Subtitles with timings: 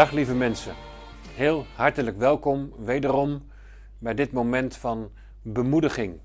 [0.00, 0.74] Dag lieve mensen.
[1.34, 3.50] Heel hartelijk welkom wederom
[3.98, 5.10] bij dit moment van
[5.42, 6.18] bemoediging.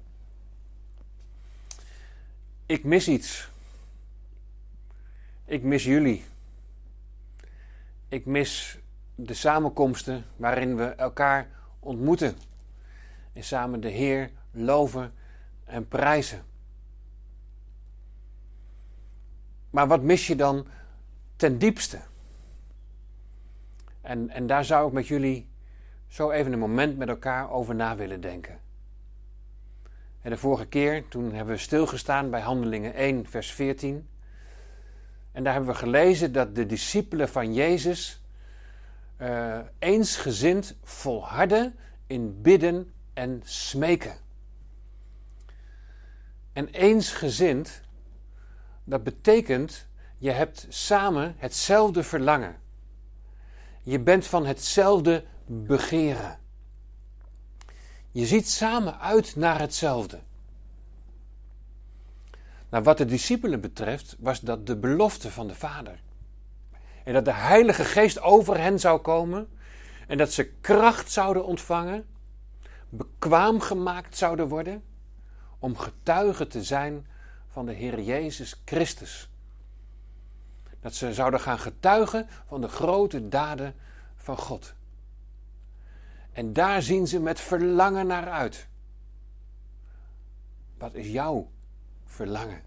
[2.65, 3.49] Ik mis iets.
[5.45, 6.25] Ik mis jullie.
[8.07, 8.79] Ik mis
[9.15, 11.47] de samenkomsten waarin we elkaar
[11.79, 12.37] ontmoeten
[13.33, 15.13] en samen de Heer loven
[15.63, 16.43] en prijzen.
[19.69, 20.67] Maar wat mis je dan
[21.35, 21.99] ten diepste?
[24.05, 25.49] En, en daar zou ik met jullie
[26.07, 28.59] zo even een moment met elkaar over na willen denken.
[30.21, 34.07] En de vorige keer, toen hebben we stilgestaan bij Handelingen 1, vers 14.
[35.31, 38.23] En daar hebben we gelezen dat de discipelen van Jezus
[39.21, 41.75] uh, eensgezind volharden
[42.07, 44.13] in bidden en smeken.
[46.53, 47.81] En eensgezind,
[48.83, 52.63] dat betekent je hebt samen hetzelfde verlangen.
[53.85, 56.39] Je bent van hetzelfde begeren.
[58.11, 60.19] Je ziet samen uit naar hetzelfde.
[62.69, 65.99] Nou, wat de discipelen betreft, was dat de belofte van de Vader.
[67.03, 69.47] En dat de Heilige Geest over hen zou komen.
[70.07, 72.05] En dat ze kracht zouden ontvangen.
[72.89, 74.83] Bekwaam gemaakt zouden worden.
[75.59, 77.07] Om getuige te zijn
[77.47, 79.29] van de Heer Jezus Christus.
[80.85, 83.75] Dat ze zouden gaan getuigen van de grote daden
[84.15, 84.73] van God.
[86.31, 88.67] En daar zien ze met verlangen naar uit.
[90.77, 91.51] Wat is jouw
[92.03, 92.61] verlangen?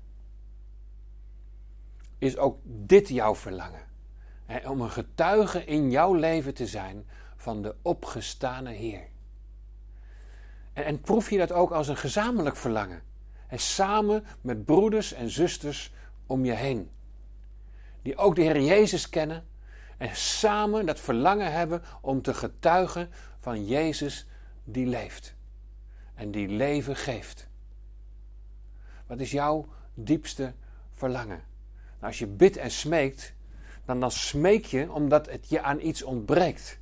[2.18, 3.86] Is ook dit jouw verlangen?
[4.64, 9.08] om een getuige in jouw leven te zijn van de opgestane Heer.
[10.72, 13.02] En, en proef je dat ook als een gezamenlijk verlangen?
[13.46, 15.92] En samen met broeders en zusters
[16.26, 16.90] om je heen.
[18.02, 19.46] Die ook de Heer Jezus kennen
[19.96, 24.26] en samen dat verlangen hebben om te getuigen van Jezus
[24.64, 25.34] die leeft.
[26.14, 27.48] En die leven geeft.
[29.06, 30.52] Wat is jouw diepste
[30.92, 31.42] verlangen?
[31.94, 33.34] Nou, als je bidt en smeekt,
[33.84, 36.78] dan, dan smeek je omdat het je aan iets ontbreekt.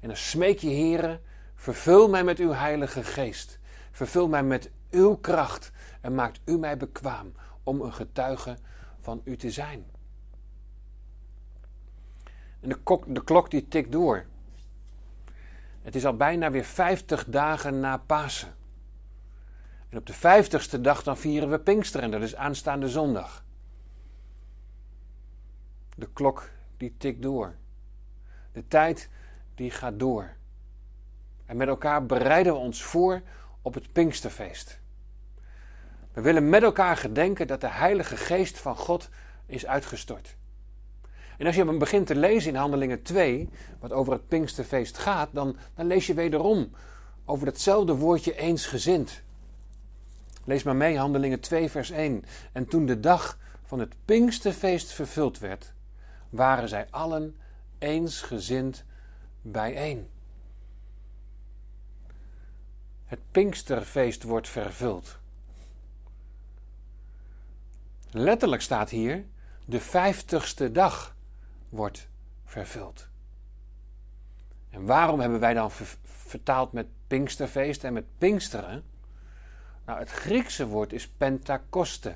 [0.00, 1.20] En dan smeek je, heren,
[1.54, 3.58] vervul mij met uw heilige geest.
[3.90, 8.56] Vervul mij met uw kracht en maakt u mij bekwaam om een getuige
[9.00, 9.84] van u te zijn.
[12.60, 14.26] En de, de klok die tikt door.
[15.82, 18.54] Het is al bijna weer 50 dagen na Pasen.
[19.88, 23.44] En op de vijftigste dag dan vieren we Pinksteren, dat is aanstaande zondag.
[25.96, 27.54] De klok die tikt door.
[28.52, 29.08] De tijd
[29.54, 30.36] die gaat door.
[31.46, 33.22] En met elkaar bereiden we ons voor
[33.62, 34.79] op het Pinksterfeest.
[36.12, 39.08] We willen met elkaar gedenken dat de Heilige Geest van God
[39.46, 40.36] is uitgestort.
[41.38, 43.48] En als je begint te lezen in Handelingen 2,
[43.78, 46.70] wat over het Pinksterfeest gaat, dan, dan lees je wederom
[47.24, 49.22] over datzelfde woordje eensgezind.
[50.44, 52.24] Lees maar mee, Handelingen 2, vers 1.
[52.52, 55.72] En toen de dag van het Pinksterfeest vervuld werd,
[56.30, 57.36] waren zij allen
[57.78, 58.84] eensgezind
[59.42, 60.08] bijeen.
[63.04, 65.18] Het Pinksterfeest wordt vervuld.
[68.10, 69.24] Letterlijk staat hier
[69.64, 71.16] de vijftigste dag
[71.68, 72.08] wordt
[72.44, 73.08] vervuld.
[74.70, 75.70] En waarom hebben wij dan
[76.02, 78.84] vertaald met Pinksterfeest en met Pinksteren?
[79.86, 82.14] Nou, het Griekse woord is Pentakoste.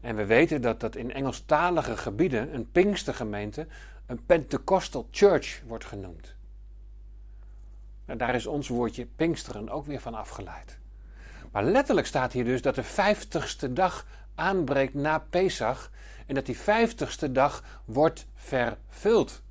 [0.00, 3.66] En we weten dat dat in Engelstalige gebieden een Pinkstergemeente
[4.06, 6.34] een Pentecostal Church wordt genoemd.
[8.04, 10.80] En daar is ons woordje Pinksteren ook weer van afgeleid.
[11.52, 15.90] Maar letterlijk staat hier dus dat de vijftigste dag aanbreekt na Pesach
[16.26, 19.42] en dat die vijftigste dag wordt vervuld.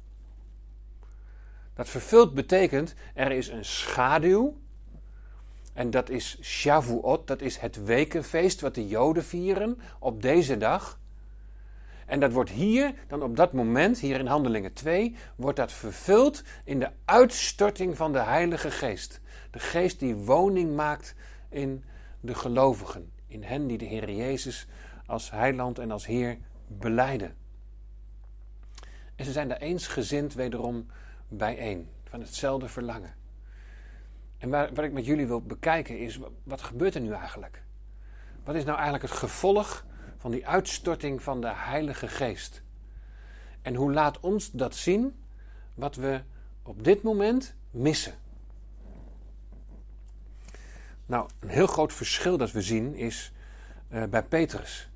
[1.73, 4.59] Dat vervuld betekent er is een schaduw.
[5.73, 10.99] En dat is Shavuot, dat is het wekenfeest wat de Joden vieren op deze dag.
[12.05, 16.43] En dat wordt hier, dan op dat moment, hier in Handelingen 2, wordt dat vervuld
[16.63, 19.21] in de uitstorting van de Heilige Geest.
[19.51, 21.15] De Geest die woning maakt
[21.49, 21.83] in
[22.21, 24.67] de gelovigen, in hen die de Heer Jezus
[25.05, 26.37] als heiland en als Heer
[26.67, 27.35] beleiden.
[29.15, 30.87] En ze zijn daar eensgezind wederom
[31.27, 33.13] bijeen, van hetzelfde verlangen.
[34.37, 37.63] En waar, wat ik met jullie wil bekijken is, wat gebeurt er nu eigenlijk?
[38.43, 39.85] Wat is nou eigenlijk het gevolg
[40.17, 42.63] van die uitstorting van de Heilige Geest?
[43.61, 45.23] En hoe laat ons dat zien
[45.73, 46.21] wat we
[46.63, 48.13] op dit moment missen?
[51.11, 53.31] Nou, een heel groot verschil dat we zien is
[53.89, 54.89] uh, bij Petrus.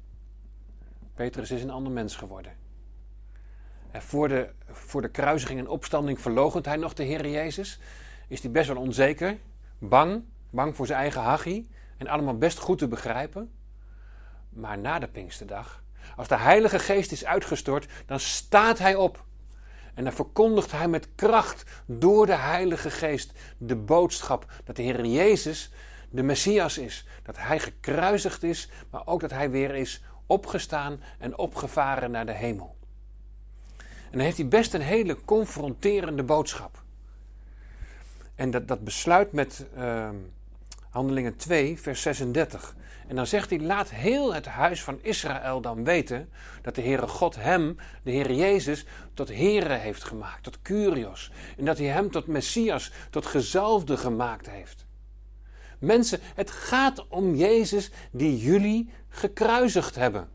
[1.13, 2.51] Petrus is een ander mens geworden.
[3.91, 7.79] En voor de, voor de kruisiging en opstanding verloochent hij nog de Heer Jezus.
[8.27, 9.37] Is hij best wel onzeker,
[9.77, 11.69] bang, bang voor zijn eigen hachie.
[11.97, 13.51] En allemaal best goed te begrijpen.
[14.49, 15.83] Maar na de Pinksterdag,
[16.15, 19.25] als de Heilige Geest is uitgestort, dan staat hij op.
[19.93, 25.05] En dan verkondigt hij met kracht door de Heilige Geest de boodschap dat de Heer
[25.05, 25.71] Jezus
[26.15, 27.05] de Messias is.
[27.23, 32.33] Dat hij gekruisigd is, maar ook dat hij weer is opgestaan en opgevaren naar de
[32.33, 32.75] hemel.
[33.77, 36.83] En dan heeft hij best een hele confronterende boodschap.
[38.35, 40.09] En dat, dat besluit met uh,
[40.89, 42.75] Handelingen 2, vers 36.
[43.07, 46.29] En dan zegt hij: Laat heel het huis van Israël dan weten
[46.61, 51.31] dat de Heere God hem, de Heere Jezus, tot Heere heeft gemaakt, tot Curios.
[51.57, 54.84] En dat hij hem tot Messias, tot gezalfde gemaakt heeft.
[55.79, 60.29] Mensen, het gaat om Jezus die jullie gekruisigd hebben.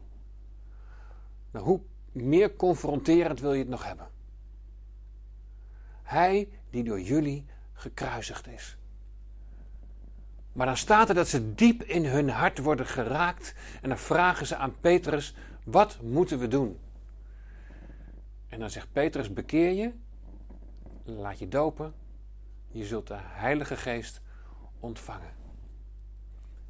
[1.50, 1.81] Nou, hoe
[2.12, 4.08] meer confronterend wil je het nog hebben?
[6.02, 8.76] Hij die door jullie gekruisigd is.
[10.52, 14.46] Maar dan staat er dat ze diep in hun hart worden geraakt en dan vragen
[14.46, 15.34] ze aan Petrus:
[15.64, 16.78] wat moeten we doen?
[18.48, 19.93] En dan zegt Petrus: bekeer je,
[21.04, 21.94] laat je dopen,
[22.69, 24.20] je zult de Heilige Geest
[24.81, 25.32] ontvangen.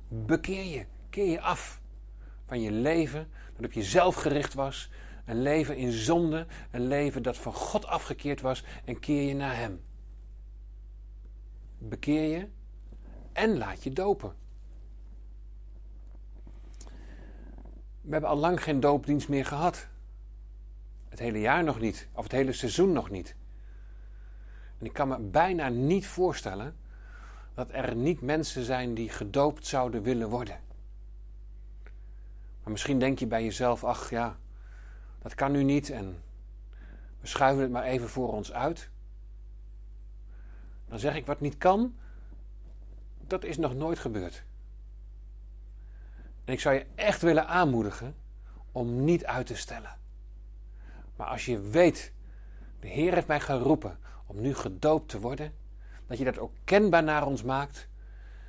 [0.08, 1.80] Bekeer je, keer je af
[2.44, 4.90] van je leven dat op jezelf gericht was,
[5.24, 9.56] een leven in zonde, een leven dat van God afgekeerd was en keer je naar
[9.56, 9.82] Hem.
[11.78, 12.48] Bekeer je
[13.32, 14.34] en laat je dopen.
[18.00, 19.88] We hebben al lang geen doopdienst meer gehad.
[21.08, 23.36] Het hele jaar nog niet, of het hele seizoen nog niet.
[24.78, 26.76] En ik kan me bijna niet voorstellen
[27.60, 30.60] dat er niet mensen zijn die gedoopt zouden willen worden.
[32.62, 34.36] Maar misschien denk je bij jezelf: ach ja,
[35.18, 36.22] dat kan nu niet en
[37.20, 38.90] we schuiven het maar even voor ons uit.
[40.88, 41.94] Dan zeg ik wat niet kan,
[43.26, 44.42] dat is nog nooit gebeurd.
[46.44, 48.14] En ik zou je echt willen aanmoedigen
[48.72, 49.98] om niet uit te stellen.
[51.16, 52.12] Maar als je weet,
[52.80, 55.54] de Heer heeft mij geroepen om nu gedoopt te worden,
[56.10, 57.88] dat je dat ook kenbaar naar ons maakt.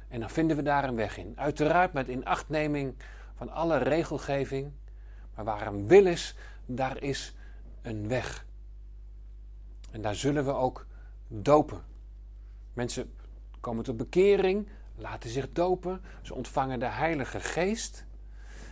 [0.07, 1.33] En dan vinden we daar een weg in.
[1.35, 2.95] Uiteraard met inachtneming
[3.35, 4.71] van alle regelgeving.
[5.35, 6.35] Maar waar een wil is,
[6.65, 7.35] daar is
[7.81, 8.45] een weg.
[9.91, 10.85] En daar zullen we ook
[11.27, 11.83] dopen.
[12.73, 13.13] Mensen
[13.59, 18.05] komen tot bekering, laten zich dopen, ze ontvangen de Heilige Geest.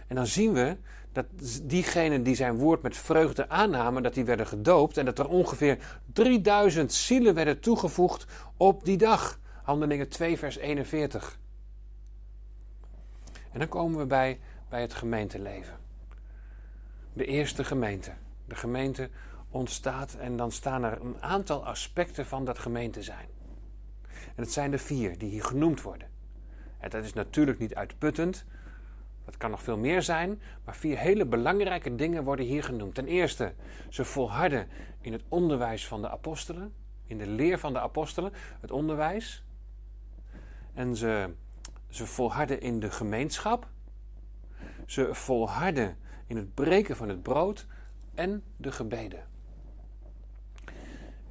[0.07, 0.77] En dan zien we
[1.11, 1.25] dat
[1.63, 5.99] diegenen die zijn woord met vreugde aannamen, dat die werden gedoopt en dat er ongeveer
[6.13, 8.25] 3000 zielen werden toegevoegd
[8.57, 9.39] op die dag.
[9.63, 11.39] Handelingen 2, vers 41.
[13.51, 14.39] En dan komen we bij,
[14.69, 15.77] bij het gemeenteleven.
[17.13, 18.11] De eerste gemeente.
[18.45, 19.09] De gemeente
[19.49, 23.27] ontstaat en dan staan er een aantal aspecten van dat gemeente zijn.
[24.11, 26.07] En het zijn er vier die hier genoemd worden.
[26.79, 28.45] En dat is natuurlijk niet uitputtend.
[29.29, 30.41] Dat kan nog veel meer zijn.
[30.65, 32.95] Maar vier hele belangrijke dingen worden hier genoemd.
[32.95, 33.53] Ten eerste,
[33.89, 34.67] ze volharden
[35.01, 36.73] in het onderwijs van de apostelen.
[37.05, 39.43] In de leer van de apostelen, het onderwijs.
[40.73, 41.33] En ze,
[41.89, 43.67] ze volharden in de gemeenschap.
[44.85, 47.67] Ze volharden in het breken van het brood
[48.13, 49.27] en de gebeden.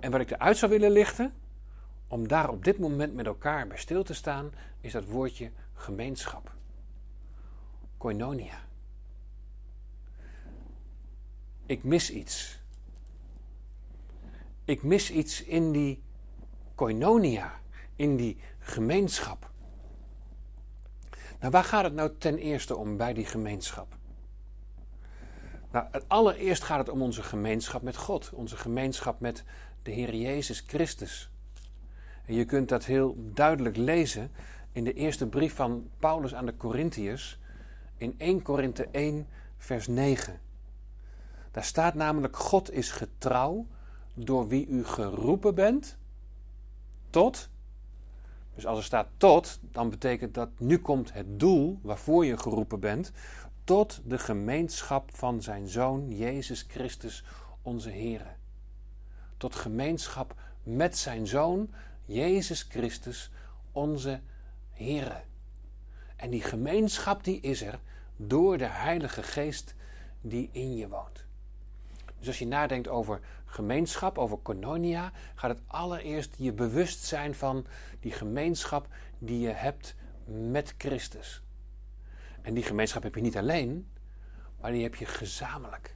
[0.01, 1.33] En wat ik eruit zou willen lichten,
[2.09, 6.57] om daar op dit moment met elkaar bij stil te staan, is dat woordje gemeenschap.
[7.99, 8.67] Koinonia.
[11.67, 12.59] Ik mis iets.
[14.65, 16.03] Ik mis iets in die
[16.75, 17.61] koinonia,
[17.97, 19.51] in die gemeenschap.
[21.41, 23.97] Nou, waar gaat het nou ten eerste om bij die gemeenschap?
[25.71, 29.45] Nou, het allereerst gaat het om onze gemeenschap met God, onze gemeenschap met
[29.83, 31.31] de Heer Jezus Christus.
[32.25, 34.31] En je kunt dat heel duidelijk lezen
[34.73, 37.39] in de eerste brief van Paulus aan de Corinthiërs,
[37.99, 39.27] in 1 Korinthe 1,
[39.57, 40.41] vers 9.
[41.51, 43.67] Daar staat namelijk: God is getrouw
[44.15, 45.99] door wie u geroepen bent
[47.11, 47.49] tot.
[48.55, 52.81] Dus als er staat tot, dan betekent dat nu komt het doel waarvoor je geroepen
[52.81, 53.13] bent,
[53.65, 57.25] tot de gemeenschap van zijn Zoon Jezus Christus,
[57.63, 58.37] onze Heer.
[59.37, 61.71] Tot gemeenschap met zijn Zoon
[62.05, 63.31] Jezus Christus,
[63.73, 64.21] onze
[64.71, 65.25] Heer.
[66.19, 67.81] En die gemeenschap die is er
[68.17, 69.75] door de Heilige Geest
[70.21, 71.25] die in je woont.
[72.19, 77.67] Dus als je nadenkt over gemeenschap, over koinonia, gaat het allereerst je bewust zijn van
[78.01, 78.87] die gemeenschap
[79.19, 79.95] die je hebt
[80.25, 81.43] met Christus.
[82.43, 83.89] En die gemeenschap heb je niet alleen,
[84.61, 85.95] maar die heb je gezamenlijk.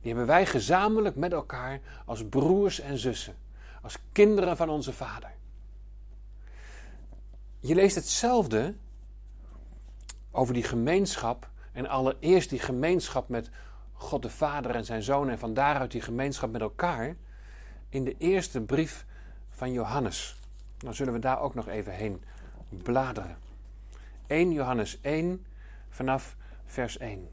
[0.00, 3.36] Die hebben wij gezamenlijk met elkaar als broers en zussen,
[3.82, 5.34] als kinderen van onze Vader.
[7.60, 8.74] Je leest hetzelfde
[10.36, 13.50] over die gemeenschap en allereerst die gemeenschap met
[13.92, 17.16] God de Vader en zijn Zoon en van daaruit die gemeenschap met elkaar
[17.88, 19.06] in de eerste brief
[19.50, 20.40] van Johannes.
[20.78, 22.22] Dan zullen we daar ook nog even heen
[22.68, 23.36] bladeren.
[24.26, 25.46] 1 Johannes 1
[25.88, 27.28] vanaf vers 1.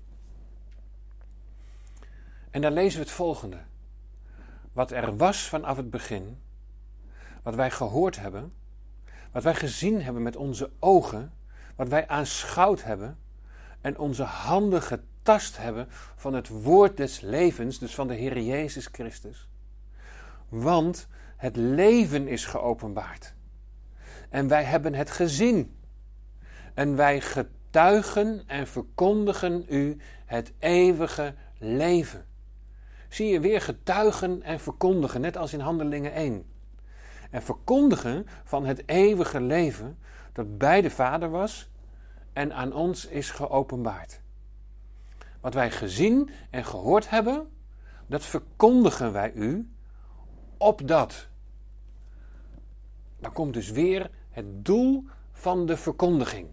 [2.49, 3.57] En daar lezen we het volgende.
[4.73, 6.39] Wat er was vanaf het begin,
[7.41, 8.53] wat wij gehoord hebben,
[9.31, 11.33] wat wij gezien hebben met onze ogen,
[11.75, 13.17] wat wij aanschouwd hebben
[13.81, 18.89] en onze handen getast hebben van het woord des levens, dus van de Heer Jezus
[18.91, 19.47] Christus.
[20.49, 23.33] Want het leven is geopenbaard.
[24.29, 25.75] En wij hebben het gezien.
[26.73, 32.25] En wij getuigen en verkondigen u het eeuwige leven.
[33.09, 36.45] Zie je weer getuigen en verkondigen, net als in Handelingen 1.
[37.29, 39.97] En verkondigen van het eeuwige leven
[40.33, 41.69] dat bij de Vader was
[42.33, 44.21] en aan ons is geopenbaard.
[45.41, 47.49] Wat wij gezien en gehoord hebben,
[48.07, 49.71] dat verkondigen wij u,
[50.57, 51.27] opdat.
[53.19, 56.47] Dan komt dus weer het doel van de verkondiging.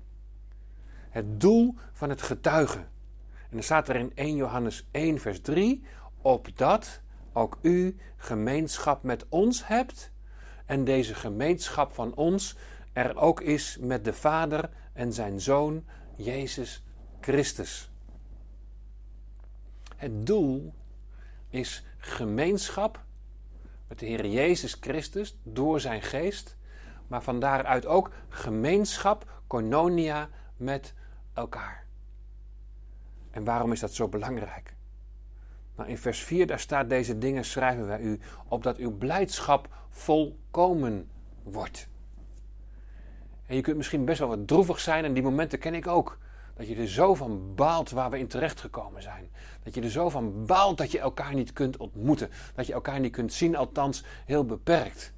[1.11, 2.81] Het doel van het getuigen.
[3.31, 5.85] En dan staat er in 1 Johannes 1, vers 3:
[6.23, 7.01] Opdat
[7.33, 10.13] ook u gemeenschap met ons hebt
[10.67, 12.57] en deze gemeenschap van ons
[13.07, 15.85] er ook is met de Vader en zijn Zoon
[16.17, 16.85] Jezus
[17.21, 17.91] Christus.
[19.97, 20.75] Het doel
[21.49, 23.05] is gemeenschap
[23.89, 26.57] met de Heer Jezus Christus door zijn geest,
[27.07, 30.95] maar van daaruit ook gemeenschap, koinonia met
[31.33, 31.87] elkaar.
[33.31, 34.75] En waarom is dat zo belangrijk?
[35.77, 41.11] Nou, in vers 4 daar staat deze dingen schrijven wij u, opdat uw blijdschap volkomen
[41.43, 41.90] wordt.
[43.51, 46.19] En je kunt misschien best wel wat droevig zijn en die momenten ken ik ook.
[46.55, 49.31] Dat je er zo van baalt waar we in terecht gekomen zijn.
[49.63, 52.31] Dat je er zo van baalt dat je elkaar niet kunt ontmoeten.
[52.55, 55.13] Dat je elkaar niet kunt zien, althans heel beperkt.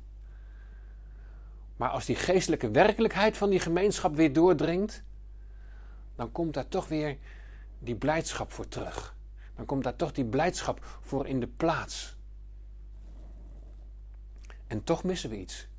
[1.76, 5.02] Maar als die geestelijke werkelijkheid van die gemeenschap weer doordringt,
[6.16, 7.18] dan komt daar toch weer
[7.78, 9.16] die blijdschap voor terug.
[9.56, 12.16] Dan komt daar toch die blijdschap voor in de plaats.
[14.66, 15.70] En toch missen we iets.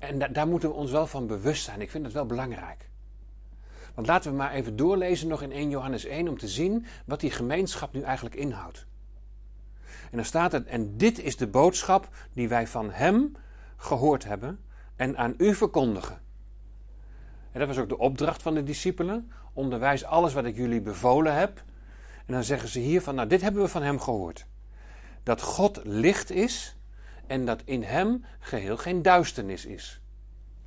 [0.00, 1.80] En daar moeten we ons wel van bewust zijn.
[1.80, 2.88] Ik vind dat wel belangrijk.
[3.94, 7.20] Want laten we maar even doorlezen nog in 1 Johannes 1 om te zien wat
[7.20, 8.86] die gemeenschap nu eigenlijk inhoudt.
[9.84, 13.36] En dan staat het, en dit is de boodschap die wij van Hem
[13.76, 14.60] gehoord hebben
[14.96, 16.20] en aan u verkondigen.
[17.52, 19.32] En dat was ook de opdracht van de discipelen.
[19.52, 21.62] Onderwijs alles wat ik jullie bevolen heb.
[22.26, 24.46] En dan zeggen ze hier van, nou dit hebben we van Hem gehoord.
[25.22, 26.76] Dat God licht is
[27.30, 30.00] en dat in Hem geheel geen duisternis is.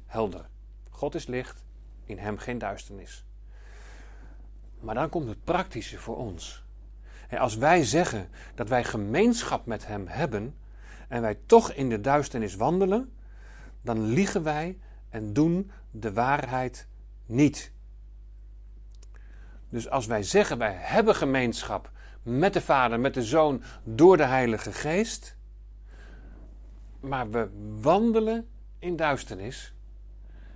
[0.05, 0.49] Helder.
[0.89, 1.63] God is licht,
[2.05, 3.25] in Hem geen duisternis.
[4.79, 6.63] Maar dan komt het praktische voor ons.
[7.37, 10.55] Als wij zeggen dat wij gemeenschap met Hem hebben
[11.07, 13.13] en wij toch in de duisternis wandelen,
[13.81, 14.77] dan liegen wij
[15.09, 16.87] en doen de waarheid
[17.25, 17.71] niet.
[19.69, 21.91] Dus als wij zeggen wij hebben gemeenschap
[22.21, 25.35] met de Vader, met de Zoon, door de Heilige Geest,
[27.03, 27.49] maar we
[27.81, 28.47] wandelen
[28.79, 29.73] in duisternis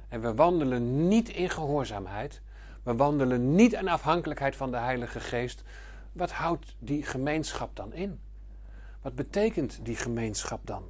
[0.08, 2.42] en we wandelen niet in gehoorzaamheid,
[2.84, 5.64] we wandelen niet in afhankelijkheid van de Heilige Geest,
[6.12, 8.20] wat houdt die gemeenschap dan in?
[9.02, 10.84] Wat betekent die gemeenschap dan?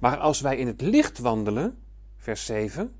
[0.00, 1.78] Maar als wij in het licht wandelen,
[2.16, 2.94] vers 7,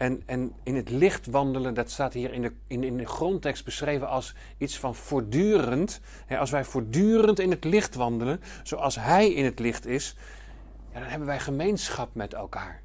[0.00, 3.64] en, en in het licht wandelen, dat staat hier in de, in, in de grondtekst
[3.64, 6.00] beschreven als iets van voortdurend.
[6.38, 10.16] als wij voortdurend in het licht wandelen, zoals Hij in het licht is,
[10.92, 12.82] ja, dan hebben wij gemeenschap met elkaar.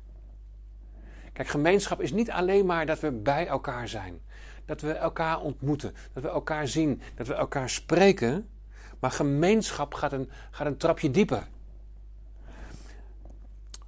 [1.33, 4.21] Kijk, gemeenschap is niet alleen maar dat we bij elkaar zijn.
[4.65, 8.49] Dat we elkaar ontmoeten, dat we elkaar zien, dat we elkaar spreken.
[8.99, 11.47] Maar gemeenschap gaat een, gaat een trapje dieper.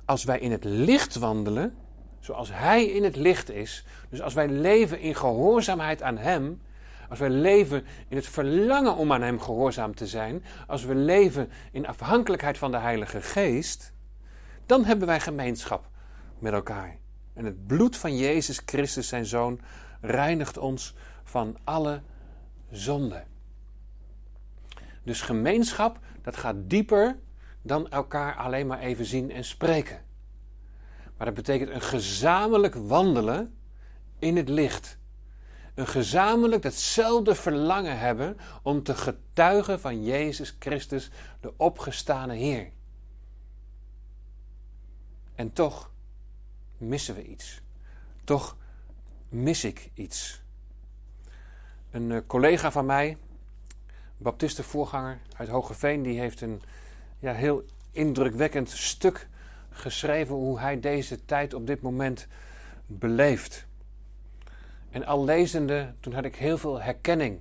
[0.05, 1.75] Als wij in het licht wandelen,
[2.27, 3.86] zoals Hij in het licht is.
[4.10, 6.62] Dus als wij leven in gehoorzaamheid aan Hem,
[7.10, 11.50] als wij leven in het verlangen om aan Hem gehoorzaam te zijn, als we leven
[11.72, 13.93] in afhankelijkheid van de Heilige Geest,
[14.65, 15.89] dan hebben wij gemeenschap
[16.39, 16.98] met elkaar.
[17.34, 19.60] En het bloed van Jezus Christus, zijn Zoon,
[20.01, 22.01] reinigt ons van alle
[22.72, 23.24] zonde.
[25.03, 27.17] Dus gemeenschap, dat gaat dieper
[27.62, 30.05] dan elkaar alleen maar even zien en spreken.
[31.17, 33.57] Maar dat betekent een gezamenlijk wandelen
[34.19, 34.97] in het licht.
[35.74, 41.09] een gezamenlijk hetzelfde verlangen hebben om te getuigen van Jezus Christus,
[41.41, 42.71] de opgestane Heer.
[45.36, 45.91] En toch
[46.77, 47.62] missen we iets.
[48.24, 48.57] Toch
[49.29, 50.41] mis ik iets.
[51.91, 53.17] Een eh, collega van mij,
[54.17, 56.62] baptistenvoorganger uit Hogeveen, die heeft een
[57.19, 59.27] ja, heel indrukwekkend stuk
[59.77, 62.27] geschreven hoe hij deze tijd op dit moment
[62.86, 63.65] beleeft.
[64.89, 67.39] En al lezende, toen had ik heel veel herkenning.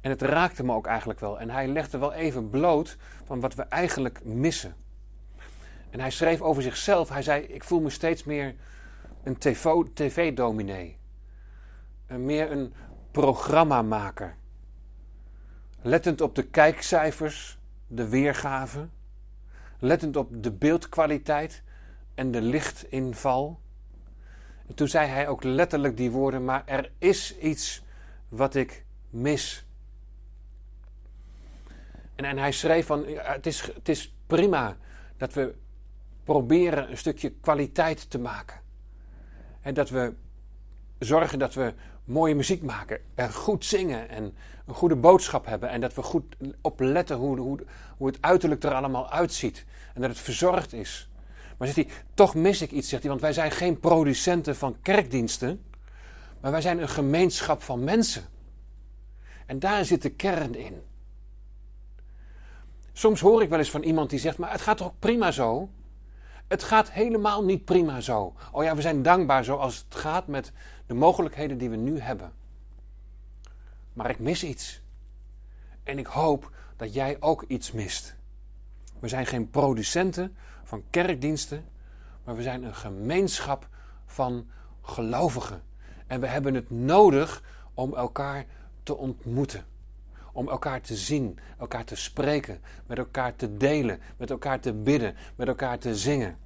[0.00, 1.40] En het raakte me ook eigenlijk wel.
[1.40, 4.74] En hij legde wel even bloot van wat we eigenlijk missen.
[5.90, 8.54] En hij schreef over zichzelf, hij zei, ik voel me steeds meer
[9.22, 9.38] een
[9.94, 10.98] tv-dominee.
[12.06, 12.72] meer een
[13.10, 14.36] programmamaker.
[15.82, 18.88] Lettend op de kijkcijfers, de weergave.
[19.84, 21.62] Lettend op de beeldkwaliteit
[22.14, 23.60] en de lichtinval.
[24.66, 27.82] En toen zei hij ook letterlijk die woorden, maar er is iets
[28.28, 29.66] wat ik mis.
[32.14, 34.76] En, en hij schreef van, het is, het is prima
[35.16, 35.54] dat we
[36.24, 38.60] proberen een stukje kwaliteit te maken.
[39.60, 40.14] En dat we
[40.98, 41.74] zorgen dat we
[42.04, 44.36] mooie muziek maken en goed zingen en
[44.72, 45.68] een goede boodschap hebben.
[45.68, 46.24] En dat we goed
[46.60, 47.58] opletten hoe, hoe,
[47.96, 49.64] hoe het uiterlijk er allemaal uitziet.
[49.94, 51.08] En dat het verzorgd is.
[51.58, 54.76] Maar zegt hij, toch mis ik iets, zegt hij, want wij zijn geen producenten van
[54.82, 55.62] kerkdiensten,
[56.40, 58.24] maar wij zijn een gemeenschap van mensen.
[59.46, 60.82] En daar zit de kern in.
[62.92, 65.68] Soms hoor ik wel eens van iemand die zegt, maar het gaat toch prima zo?
[66.48, 68.34] Het gaat helemaal niet prima zo.
[68.52, 70.52] Oh ja, we zijn dankbaar zoals het gaat met
[70.86, 72.32] de mogelijkheden die we nu hebben.
[73.92, 74.82] Maar ik mis iets.
[75.82, 78.16] En ik hoop dat jij ook iets mist.
[79.00, 81.64] We zijn geen producenten van kerkdiensten,
[82.24, 83.68] maar we zijn een gemeenschap
[84.06, 84.50] van
[84.82, 85.62] gelovigen.
[86.06, 87.42] En we hebben het nodig
[87.74, 88.46] om elkaar
[88.82, 89.64] te ontmoeten.
[90.32, 95.16] Om elkaar te zien, elkaar te spreken, met elkaar te delen, met elkaar te bidden,
[95.36, 96.38] met elkaar te zingen.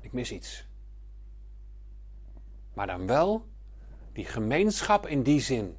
[0.00, 0.69] Ik mis iets.
[2.80, 3.48] Maar dan wel
[4.12, 5.76] die gemeenschap in die zin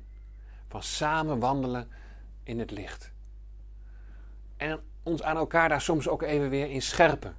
[0.65, 1.89] van samen wandelen
[2.43, 3.11] in het licht.
[4.57, 7.35] En ons aan elkaar daar soms ook even weer in scherpen.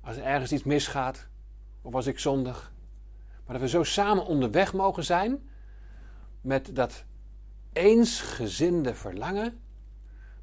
[0.00, 1.26] Als er ergens iets misgaat,
[1.82, 2.72] of als ik zondig.
[3.44, 5.48] Maar dat we zo samen onderweg mogen zijn
[6.40, 7.04] met dat
[7.72, 9.60] eensgezinde verlangen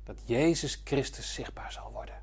[0.04, 2.21] dat Jezus Christus zichtbaar zal worden.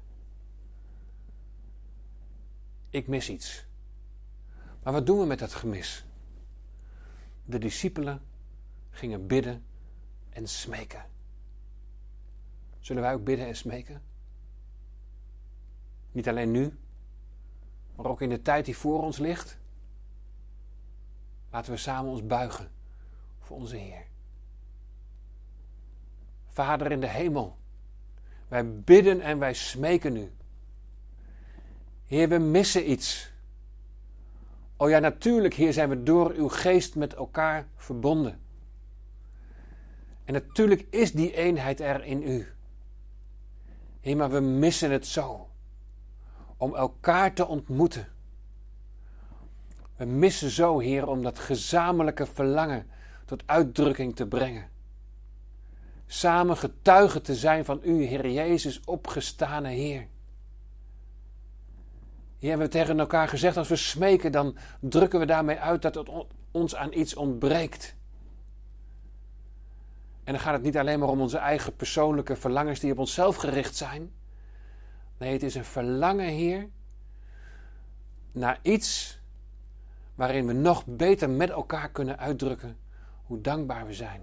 [2.90, 3.70] Ik mis iets.
[4.83, 6.05] Maar wat doen we met dat gemis?
[7.45, 8.23] De discipelen
[8.90, 9.64] gingen bidden
[10.31, 11.05] en smeken.
[12.79, 14.03] Zullen wij ook bidden en smeken?
[16.12, 16.79] Niet alleen nu,
[17.97, 19.59] maar ook in de tijd die voor ons ligt.
[21.51, 22.71] Laten we samen ons buigen
[23.40, 24.07] voor onze Heer.
[26.47, 27.57] Vader in de hemel,
[28.49, 30.33] wij bidden en wij smeken u.
[32.07, 33.32] Heer, we missen iets.
[34.83, 38.40] Oh ja, natuurlijk, Heer, zijn we door uw geest met elkaar verbonden.
[40.25, 42.53] En natuurlijk is die eenheid er in u.
[44.01, 45.49] Heer, maar we missen het zo.
[46.57, 48.09] Om elkaar te ontmoeten.
[49.97, 52.87] We missen zo, Heer, om dat gezamenlijke verlangen
[53.25, 54.68] tot uitdrukking te brengen.
[56.07, 60.07] Samen getuigen te zijn van u, Heer Jezus, opgestane Heer.
[62.42, 65.94] Hier hebben we tegen elkaar gezegd, als we smeken, dan drukken we daarmee uit dat
[65.94, 66.11] het
[66.50, 67.96] ons aan iets ontbreekt.
[70.24, 73.37] En dan gaat het niet alleen maar om onze eigen persoonlijke verlangens die op onszelf
[73.37, 74.12] gericht zijn.
[75.18, 76.68] Nee, het is een verlangen, Heer,
[78.33, 79.20] naar iets
[80.14, 82.78] waarin we nog beter met elkaar kunnen uitdrukken
[83.24, 84.22] hoe dankbaar we zijn.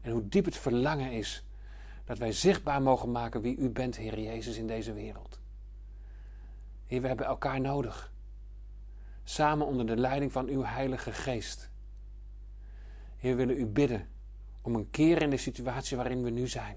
[0.00, 1.44] En hoe diep het verlangen is
[2.04, 5.37] dat wij zichtbaar mogen maken wie U bent, Heer Jezus, in deze wereld.
[6.88, 8.12] Heer, we hebben elkaar nodig.
[9.24, 11.70] Samen onder de leiding van uw Heilige Geest.
[13.16, 14.08] Heer, we willen u bidden
[14.60, 16.76] om een keer in de situatie waarin we nu zijn.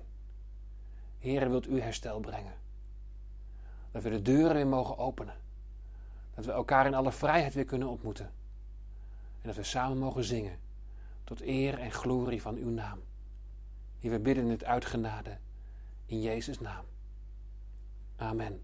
[1.19, 2.53] Heer, wilt u herstel brengen.
[3.91, 5.35] Dat we de deuren weer mogen openen.
[6.35, 8.25] Dat we elkaar in alle vrijheid weer kunnen ontmoeten.
[9.41, 10.59] En dat we samen mogen zingen.
[11.23, 12.99] Tot eer en glorie van uw naam.
[13.99, 15.37] Heer, we bidden het uitgenade.
[16.05, 16.85] In Jezus' naam.
[18.15, 18.61] Amen.